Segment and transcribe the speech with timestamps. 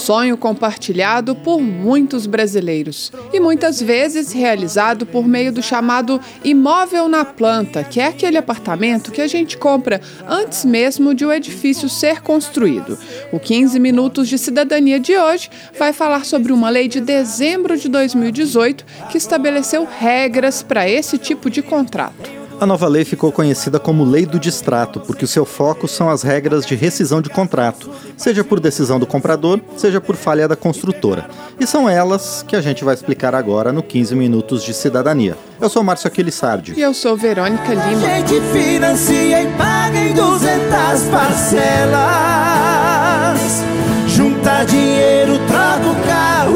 [0.00, 7.24] sonho compartilhado por muitos brasileiros e muitas vezes realizado por meio do chamado imóvel na
[7.24, 12.22] planta, que é aquele apartamento que a gente compra antes mesmo de o edifício ser
[12.22, 12.98] construído.
[13.30, 17.88] O 15 Minutos de Cidadania de hoje vai falar sobre uma lei de dezembro de
[17.88, 22.39] 2018 que estabeleceu regras para esse tipo de contrato.
[22.60, 26.22] A nova lei ficou conhecida como Lei do Distrato, porque o seu foco são as
[26.22, 27.88] regras de rescisão de contrato,
[28.18, 31.26] seja por decisão do comprador, seja por falha da construtora.
[31.58, 35.38] E são elas que a gente vai explicar agora no 15 Minutos de Cidadania.
[35.58, 36.74] Eu sou Márcio Aquilissardi.
[36.76, 38.06] E eu sou Verônica Lima.
[38.06, 42.00] A gente financia e paga em 200 parcelas.
[44.06, 45.39] Junta dinheiro,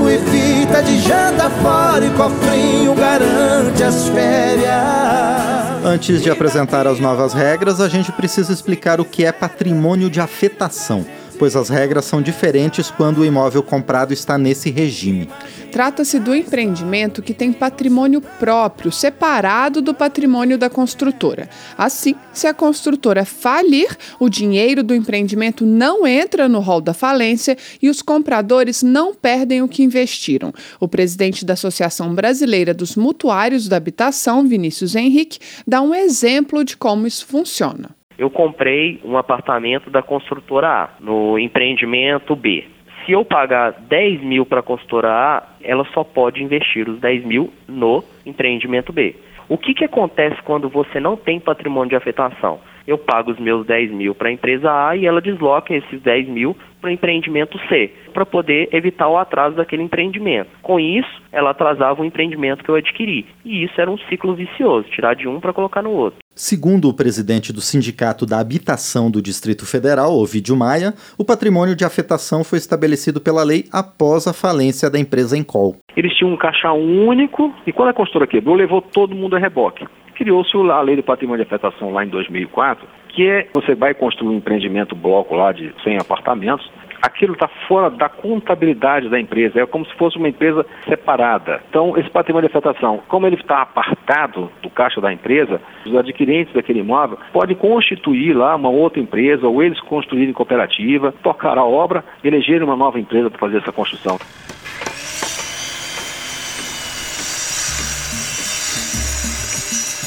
[0.09, 5.85] e fita de janta fora e cofrinho garante as férias.
[5.85, 10.21] Antes de apresentar as novas regras, a gente precisa explicar o que é patrimônio de
[10.21, 11.05] afetação
[11.35, 15.29] pois as regras são diferentes quando o imóvel comprado está nesse regime.
[15.75, 21.51] Trata-se do empreendimento que tem patrimônio próprio, separado do patrimônio da construtora.
[21.77, 23.89] Assim, se a construtora falir,
[24.21, 29.63] o dinheiro do empreendimento não entra no rol da falência e os compradores não perdem
[29.63, 30.53] o que investiram.
[30.79, 36.77] O presidente da Associação Brasileira dos Mutuários da Habitação, Vinícius Henrique, dá um exemplo de
[36.77, 42.65] como isso funciona eu comprei um apartamento da construtora A, no empreendimento B.
[43.05, 47.25] Se eu pagar 10 mil para a construtora A, ela só pode investir os 10
[47.25, 49.15] mil no empreendimento B.
[49.49, 52.61] O que, que acontece quando você não tem patrimônio de afetação?
[52.87, 56.29] Eu pago os meus 10 mil para a empresa A e ela desloca esses 10
[56.29, 60.51] mil para o empreendimento C, para poder evitar o atraso daquele empreendimento.
[60.63, 63.27] Com isso, ela atrasava o empreendimento que eu adquiri.
[63.45, 66.24] E isso era um ciclo vicioso, tirar de um para colocar no outro.
[66.37, 71.85] Segundo o presidente do Sindicato da Habitação do Distrito Federal, Ovidio Maia, o patrimônio de
[71.85, 75.77] afetação foi estabelecido pela lei após a falência da empresa Encol.
[75.97, 79.87] Eles tinham um caixa único e quando a construtora quebrou, levou todo mundo a reboque.
[80.17, 84.31] Criou-se a lei do patrimônio de afetação lá em 2004, que é você vai construir
[84.31, 86.69] um empreendimento bloco lá de 100 apartamentos,
[87.05, 91.61] aquilo está fora da contabilidade da empresa, é como se fosse uma empresa separada.
[91.69, 96.55] Então, esse patrimônio de afetação, como ele está apartado do caixa da empresa, os adquirentes
[96.55, 102.03] daquele imóvel podem constituir lá uma outra empresa ou eles construírem cooperativa, tocar a obra,
[102.23, 104.19] elegerem uma nova empresa para fazer essa construção.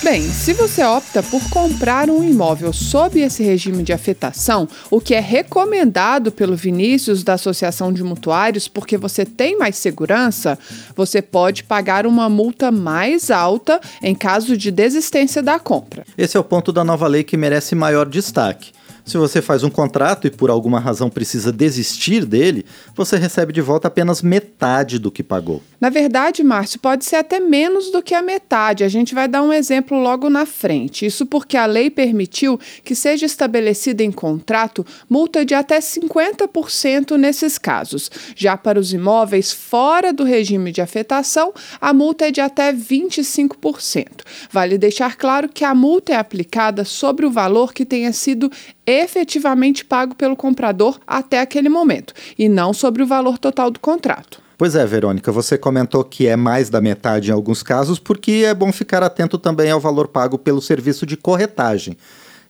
[0.10, 5.14] Bem, se você opta por comprar um imóvel sob esse regime de afetação, o que
[5.14, 10.58] é recomendado pelo Vinícius da Associação de Mutuários, porque você tem mais segurança,
[10.96, 16.06] você pode pagar uma multa mais alta em caso de desistência da compra.
[16.18, 18.72] Esse é o ponto da nova lei que merece maior destaque.
[19.08, 23.62] Se você faz um contrato e por alguma razão precisa desistir dele, você recebe de
[23.62, 25.64] volta apenas metade do que pagou.
[25.80, 28.84] Na verdade, Márcio, pode ser até menos do que a metade.
[28.84, 31.06] A gente vai dar um exemplo logo na frente.
[31.06, 37.58] Isso porque a lei permitiu que seja estabelecida em contrato multa de até 50% nesses
[37.58, 38.12] casos.
[38.36, 44.08] Já para os imóveis fora do regime de afetação, a multa é de até 25%.
[44.52, 48.52] Vale deixar claro que a multa é aplicada sobre o valor que tenha sido
[48.88, 54.42] efetivamente pago pelo comprador até aquele momento, e não sobre o valor total do contrato.
[54.58, 58.56] Pois é, Verônica, você comentou que é mais da metade em alguns casos, porque é
[58.56, 61.96] bom ficar atento também ao valor pago pelo serviço de corretagem.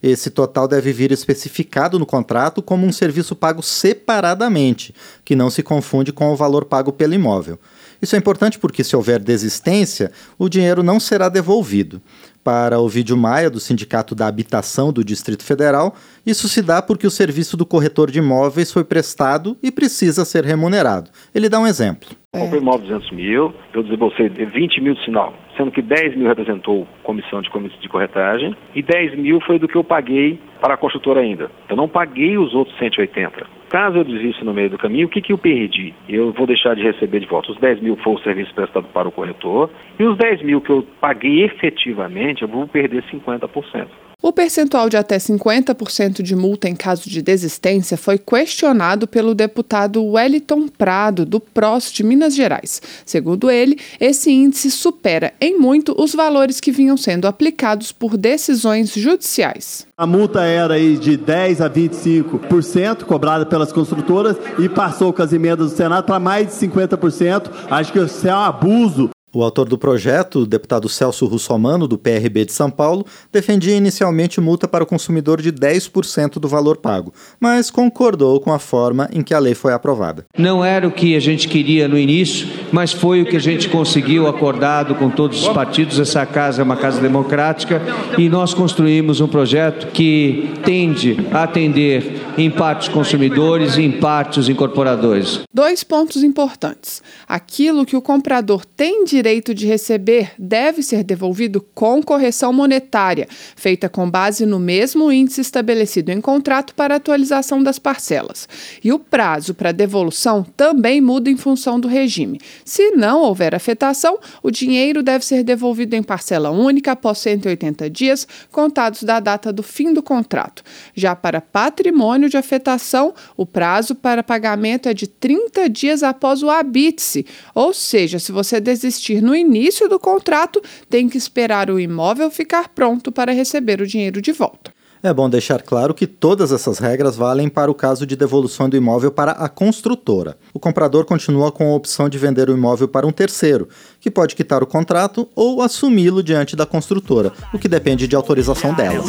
[0.02, 4.94] Esse total deve vir especificado no contrato como um serviço pago separadamente,
[5.26, 7.60] que não se confunde com o valor pago pelo imóvel.
[8.02, 12.02] Isso é importante porque, se houver desistência, o dinheiro não será devolvido.
[12.48, 15.94] Para o vídeo Maia, do Sindicato da Habitação do Distrito Federal,
[16.26, 20.46] isso se dá porque o serviço do corretor de imóveis foi prestado e precisa ser
[20.46, 21.10] remunerado.
[21.36, 22.08] Ele dá um exemplo.
[22.32, 26.88] Comprei imóvel 200 mil, eu desembolsei 20 mil de sinal, sendo que 10 mil representou
[27.04, 30.78] comissão de, comissão de corretagem e 10 mil foi do que eu paguei para a
[30.78, 31.52] construtora ainda.
[31.68, 33.57] Eu não paguei os outros 180.
[33.70, 35.94] Caso eu desista no meio do caminho, o que, que eu perdi?
[36.08, 37.52] Eu vou deixar de receber de volta.
[37.52, 39.70] Os 10 mil foi o serviço prestado para o corretor
[40.00, 43.88] e os 10 mil que eu paguei efetivamente, eu vou perder 50%.
[44.20, 50.04] O percentual de até 50% de multa em caso de desistência foi questionado pelo deputado
[50.04, 52.82] Wellington Prado, do PROS de Minas Gerais.
[53.06, 58.92] Segundo ele, esse índice supera em muito os valores que vinham sendo aplicados por decisões
[58.96, 59.86] judiciais.
[59.96, 65.34] A multa era aí de 10 a 25% cobrada pelas construtoras e passou com as
[65.34, 67.50] emendas do Senado para mais de 50%.
[67.70, 71.96] Acho que isso é um abuso o autor do projeto, o deputado Celso Russomano, do
[71.96, 77.14] PRB de São Paulo, defendia inicialmente multa para o consumidor de 10% do valor pago,
[77.40, 80.26] mas concordou com a forma em que a lei foi aprovada.
[80.36, 83.70] Não era o que a gente queria no início, mas foi o que a gente
[83.70, 86.00] conseguiu acordado com todos os partidos.
[86.00, 87.80] Essa casa é uma casa democrática
[88.18, 93.92] e nós construímos um projeto que tende a atender em parte os consumidores e em
[93.92, 95.42] parte os incorporadores.
[95.54, 97.04] Dois pontos importantes.
[97.28, 103.28] Aquilo que o comprador tem de direito de receber deve ser devolvido com correção monetária,
[103.58, 108.48] feita com base no mesmo índice estabelecido em contrato para atualização das parcelas.
[108.82, 112.40] E o prazo para devolução também muda em função do regime.
[112.64, 118.26] Se não houver afetação, o dinheiro deve ser devolvido em parcela única após 180 dias,
[118.50, 120.64] contados da data do fim do contrato.
[120.96, 126.50] Já para patrimônio de afetação, o prazo para pagamento é de 30 dias após o
[126.50, 132.30] habite-se, ou seja, se você desistir no início do contrato, tem que esperar o imóvel
[132.32, 134.78] ficar pronto para receber o dinheiro de volta.
[135.04, 138.76] É bom deixar claro que todas essas regras valem para o caso de devolução do
[138.76, 140.36] imóvel para a construtora.
[140.52, 143.70] O comprador continua com a opção de vender o imóvel para um terceiro,
[144.00, 148.74] que pode quitar o contrato ou assumi-lo diante da construtora, o que depende de autorização
[148.74, 149.04] dela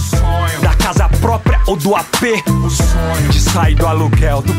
[0.89, 2.23] casa própria ou do AP.
[2.65, 4.59] O sonho de sair do aluguel do.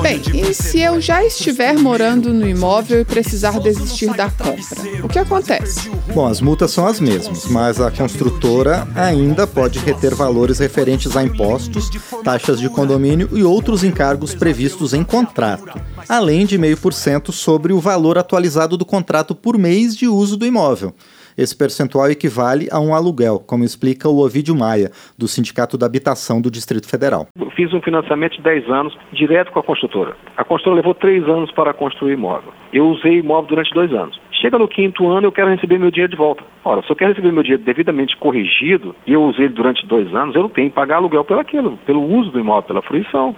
[0.00, 5.02] Bem, e se eu já estiver morando no imóvel e precisar desistir da compra?
[5.02, 5.90] O que acontece?
[6.14, 11.24] Bom, as multas são as mesmas, mas a construtora ainda pode reter valores referentes a
[11.24, 11.90] impostos,
[12.22, 17.72] taxas de condomínio e outros encargos previstos em contrato, além de meio por cento sobre
[17.72, 18.84] o valor atualizado do
[19.18, 20.92] contrato por mês de uso do imóvel.
[21.36, 26.40] Esse percentual equivale a um aluguel, como explica o Ovidio Maia, do Sindicato da Habitação
[26.40, 27.28] do Distrito Federal.
[27.38, 30.16] Eu fiz um financiamento de 10 anos direto com a construtora.
[30.36, 32.52] A construtora levou 3 anos para construir imóvel.
[32.72, 34.20] Eu usei imóvel durante 2 anos.
[34.40, 36.42] Chega no quinto ano, eu quero receber meu dinheiro de volta.
[36.64, 40.12] Ora, se eu quero receber meu dinheiro devidamente corrigido e eu usei ele durante dois
[40.14, 43.34] anos, eu não tenho que pagar aluguel pelo aquilo, pelo uso do imóvel, pela fruição.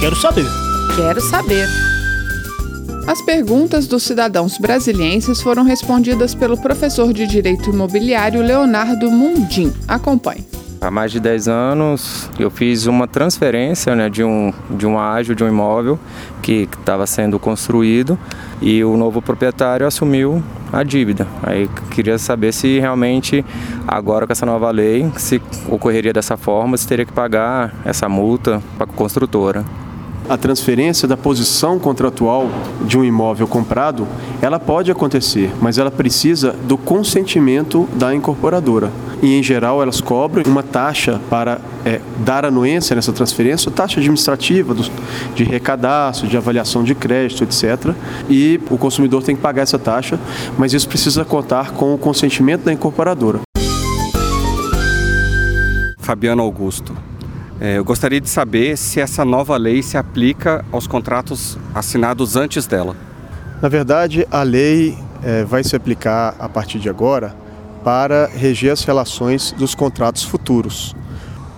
[0.00, 0.44] Quero saber.
[0.96, 1.93] Quero saber.
[3.06, 9.70] As perguntas dos cidadãos brasilienses foram respondidas pelo professor de Direito Imobiliário Leonardo Mundim.
[9.86, 10.42] Acompanhe.
[10.80, 15.34] Há mais de 10 anos eu fiz uma transferência né, de, um, de um ágio,
[15.34, 15.98] de um imóvel
[16.40, 18.18] que estava sendo construído
[18.60, 20.42] e o novo proprietário assumiu
[20.72, 21.26] a dívida.
[21.42, 23.44] Aí queria saber se realmente
[23.86, 28.62] agora com essa nova lei, se ocorreria dessa forma, se teria que pagar essa multa
[28.78, 29.62] para a construtora
[30.28, 32.48] a transferência da posição contratual
[32.82, 34.06] de um imóvel comprado,
[34.40, 38.90] ela pode acontecer, mas ela precisa do consentimento da incorporadora.
[39.22, 44.74] E, em geral, elas cobram uma taxa para é, dar anuência nessa transferência, taxa administrativa
[44.74, 44.84] do,
[45.34, 47.94] de recadastro, de avaliação de crédito, etc.
[48.28, 50.18] E o consumidor tem que pagar essa taxa,
[50.58, 53.40] mas isso precisa contar com o consentimento da incorporadora.
[55.98, 56.94] Fabiano Augusto.
[57.64, 62.66] É, eu gostaria de saber se essa nova lei se aplica aos contratos assinados antes
[62.66, 62.94] dela.
[63.62, 67.34] Na verdade, a lei é, vai se aplicar a partir de agora
[67.82, 70.94] para reger as relações dos contratos futuros.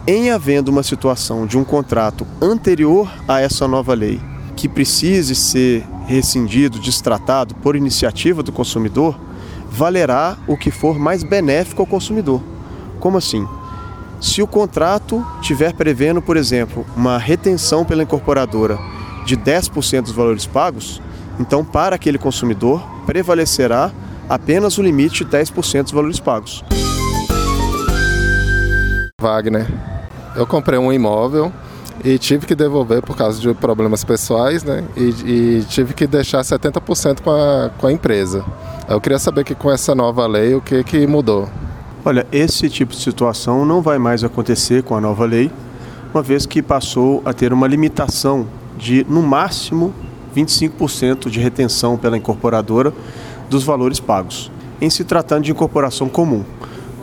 [0.06, 4.20] Em havendo uma situação de um contrato anterior a essa nova lei
[4.54, 9.18] que precise ser rescindido, destratado por iniciativa do consumidor,
[9.68, 12.40] valerá o que for mais benéfico ao consumidor.
[13.00, 13.44] Como assim?
[14.20, 18.78] Se o contrato tiver prevendo, por exemplo, uma retenção pela incorporadora
[19.24, 21.02] de 10% dos valores pagos,
[21.38, 23.92] então para aquele consumidor prevalecerá
[24.28, 26.64] apenas o limite de 10% dos valores pagos.
[29.20, 29.66] Wagner,
[30.34, 31.52] eu comprei um imóvel
[32.04, 34.84] e tive que devolver por causa de problemas pessoais, né?
[34.96, 38.44] E, e tive que deixar 70% com a, com a empresa.
[38.88, 41.48] Eu queria saber que com essa nova lei o que, que mudou.
[42.08, 45.50] Olha, esse tipo de situação não vai mais acontecer com a nova lei,
[46.14, 48.46] uma vez que passou a ter uma limitação
[48.78, 49.92] de, no máximo,
[50.32, 52.94] 25% de retenção pela incorporadora
[53.50, 56.44] dos valores pagos, em se tratando de incorporação comum.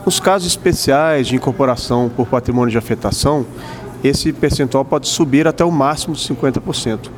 [0.06, 3.46] Nos casos especiais de incorporação por patrimônio de afetação,
[4.02, 7.12] esse percentual pode subir até o máximo de 50%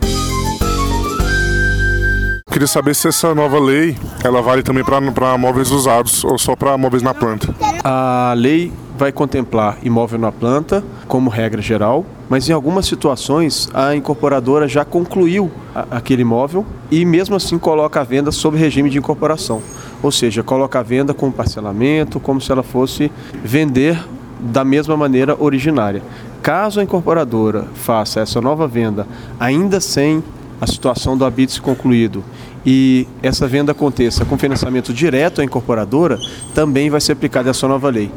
[2.56, 6.78] queria saber se essa nova lei ela vale também para móveis usados ou só para
[6.78, 7.54] móveis na planta.
[7.88, 13.96] A lei vai contemplar imóvel na planta, como regra geral, mas em algumas situações a
[13.96, 15.52] incorporadora já concluiu
[15.92, 19.62] aquele imóvel e mesmo assim coloca a venda sob regime de incorporação.
[20.02, 23.12] Ou seja, coloca a venda com parcelamento, como se ela fosse
[23.44, 24.04] vender
[24.40, 26.02] da mesma maneira originária.
[26.42, 29.06] Caso a incorporadora faça essa nova venda
[29.40, 30.24] ainda sem
[30.60, 32.24] a situação do habite concluído
[32.66, 36.20] e essa venda aconteça com financiamento direto à incorporadora,
[36.54, 38.10] também vai ser aplicada essa nova lei.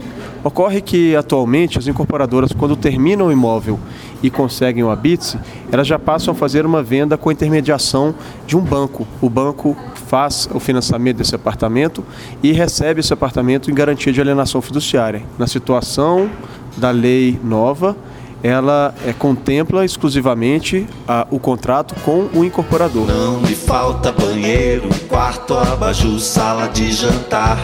[0.43, 3.79] Ocorre que atualmente as incorporadoras, quando terminam o imóvel
[4.23, 5.39] e conseguem o habite,
[5.71, 8.15] elas já passam a fazer uma venda com intermediação
[8.47, 9.07] de um banco.
[9.21, 9.77] O banco
[10.07, 12.05] faz o financiamento desse apartamento
[12.43, 15.23] e recebe esse apartamento em garantia de alienação fiduciária.
[15.39, 16.31] Na situação
[16.77, 17.97] da lei nova,
[18.43, 23.07] ela é, contempla exclusivamente a, o contrato com o incorporador.
[23.07, 27.59] Não me falta banheiro, quarto, abajur, sala de jantar.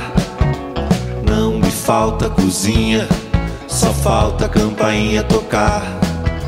[1.29, 3.09] Não me falta cozinha,
[3.67, 5.83] só falta campainha tocar.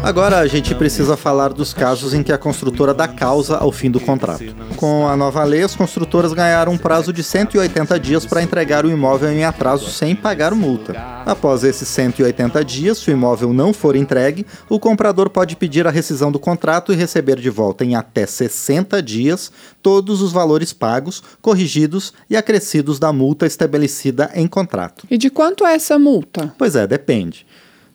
[0.06, 3.90] Agora a gente precisa falar dos casos em que a construtora dá causa ao fim
[3.90, 4.54] do contrato.
[4.76, 8.90] Com a nova lei, as construtoras ganharam um prazo de 180 dias para entregar o
[8.90, 10.92] imóvel em atraso sem pagar multa.
[11.26, 15.90] Após esses 180 dias, se o imóvel não for entregue, o comprador pode pedir a
[15.90, 19.50] rescisão do contrato e receber de volta em até 60 dias
[19.82, 25.04] todos os valores pagos, corrigidos e acrescidos da multa estabelecida em contrato.
[25.10, 26.54] E de quanto é essa multa?
[26.56, 27.44] Pois é, depende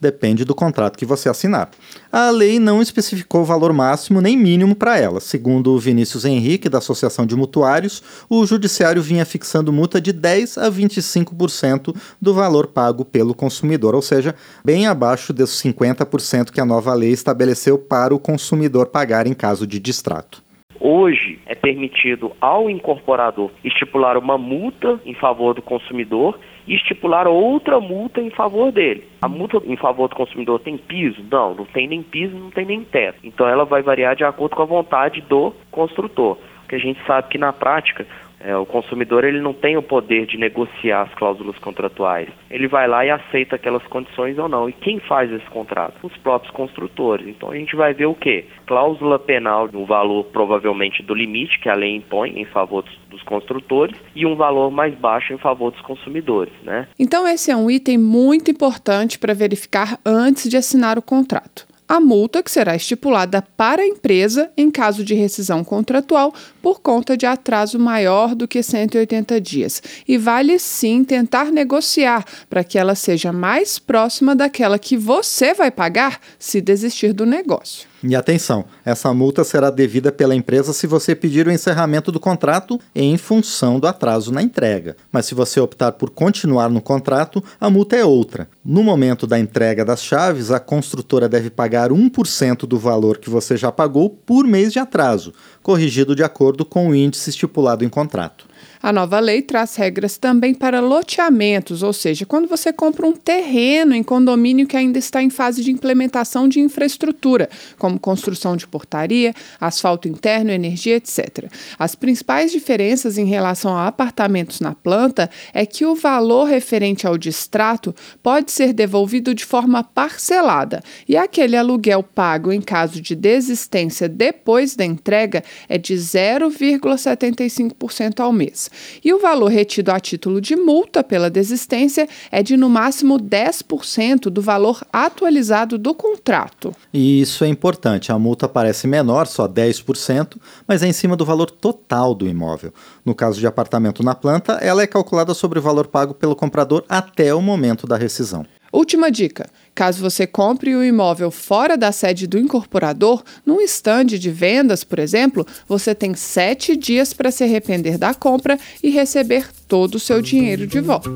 [0.01, 1.70] depende do contrato que você assinar.
[2.12, 5.20] A lei não especificou valor máximo nem mínimo para ela.
[5.20, 10.72] Segundo Vinícius Henrique, da Associação de Mutuários, o judiciário vinha fixando multa de 10 a
[10.72, 16.93] 25% do valor pago pelo consumidor, ou seja, bem abaixo dos 50% que a nova
[16.96, 20.41] lei estabeleceu para o consumidor pagar em caso de distrato.
[20.84, 27.80] Hoje é permitido ao incorporador estipular uma multa em favor do consumidor e estipular outra
[27.80, 29.08] multa em favor dele.
[29.22, 31.24] A multa em favor do consumidor tem piso?
[31.30, 33.20] Não, não tem nem piso, não tem nem teto.
[33.24, 36.38] Então ela vai variar de acordo com a vontade do construtor.
[36.62, 38.06] Porque a gente sabe que na prática
[38.43, 42.29] é, o consumidor ele não tem o poder de negociar as cláusulas contratuais.
[42.50, 44.69] Ele vai lá e aceita aquelas condições ou não.
[44.69, 45.95] E quem faz esse contrato?
[46.03, 47.27] Os próprios construtores.
[47.27, 48.45] Então a gente vai ver o quê?
[48.65, 53.24] Cláusula penal no valor provavelmente do limite que a lei impõe em favor dos, dos
[53.24, 56.88] construtores e um valor mais baixo em favor dos consumidores, né?
[56.98, 62.00] Então esse é um item muito importante para verificar antes de assinar o contrato a
[62.00, 67.25] multa que será estipulada para a empresa em caso de rescisão contratual por conta de
[67.25, 69.83] atraso maior do que 180 dias.
[70.07, 75.69] E vale sim tentar negociar para que ela seja mais próxima daquela que você vai
[75.69, 77.90] pagar se desistir do negócio.
[78.03, 82.79] E atenção, essa multa será devida pela empresa se você pedir o encerramento do contrato
[82.96, 84.98] em função do atraso na entrega.
[85.12, 88.50] Mas se você optar por continuar no contrato, a multa é outra.
[88.65, 93.55] No momento da entrega das chaves, a construtora deve pagar 1% do valor que você
[93.55, 95.31] já pagou por mês de atraso,
[95.62, 98.50] corrigido de acordo com o índice estipulado em contrato.
[98.84, 103.94] A nova lei traz regras também para loteamentos, ou seja, quando você compra um terreno
[103.94, 107.48] em condomínio que ainda está em fase de implementação de infraestrutura,
[107.78, 111.46] como construção de portaria, asfalto interno, energia, etc.
[111.78, 117.20] As principais diferenças em relação a apartamentos na planta é que o valor referente ao
[117.20, 124.10] distrato pode ser devolvido de forma parcelada e aquele aluguel pago em caso de desistência
[124.10, 128.71] depois da entrega é de 0,75% ao mês.
[129.04, 134.30] E o valor retido a título de multa pela desistência é de no máximo 10%
[134.30, 136.74] do valor atualizado do contrato.
[136.94, 138.12] E isso é importante.
[138.12, 140.38] A multa parece menor, só 10%,
[140.68, 142.74] mas é em cima do valor total do imóvel.
[143.06, 146.84] No caso de apartamento na planta, ela é calculada sobre o valor pago pelo comprador
[146.88, 148.46] até o momento da rescisão.
[148.72, 154.30] Última dica: caso você compre o imóvel fora da sede do incorporador, num estande de
[154.30, 159.96] vendas, por exemplo, você tem sete dias para se arrepender da compra e receber todo
[159.96, 161.10] o seu dinheiro de volta.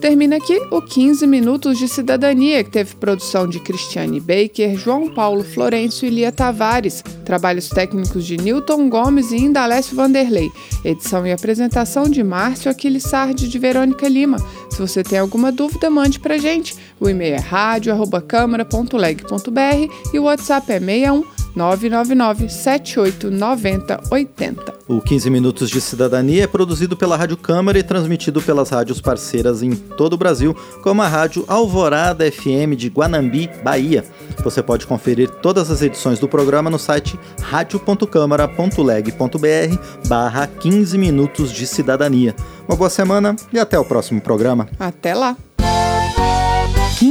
[0.00, 5.44] Termina aqui o 15 Minutos de Cidadania, que teve produção de Cristiane Baker, João Paulo
[5.44, 10.50] Florencio e Lia Tavares, trabalhos técnicos de Newton Gomes e Indalécio Vanderlei,
[10.82, 13.04] edição e apresentação de Márcio Aquiles
[13.36, 14.38] de Verônica Lima.
[14.70, 16.74] Se você tem alguma dúvida, mande pra gente.
[16.98, 24.74] O e-mail é rádio.câmara.leg.br e o WhatsApp é 61 999 78 90 80.
[24.88, 29.62] O 15 Minutos de Cidadania é produzido pela Rádio Câmara e transmitido pelas rádios parceiras
[29.62, 34.04] em todo o Brasil, como a Rádio Alvorada FM de Guanambi, Bahia.
[34.42, 41.66] Você pode conferir todas as edições do programa no site radio.câmara.leg.br barra 15 Minutos de
[41.66, 42.34] Cidadania.
[42.68, 44.68] Uma boa semana e até o próximo programa.
[44.78, 45.36] Até lá!